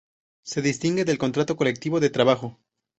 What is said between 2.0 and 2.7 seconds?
trabajo.